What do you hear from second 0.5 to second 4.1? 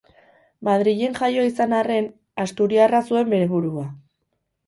Madrilen jaioa izan arren, asturiarra zuen bere burua.